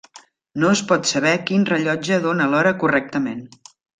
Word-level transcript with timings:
No 0.61 0.71
es 0.77 0.79
pot 0.91 1.05
saber 1.09 1.33
quin 1.51 1.67
rellotge 1.73 2.19
dóna 2.25 2.49
l'hora 2.53 2.75
correctament. 2.85 3.47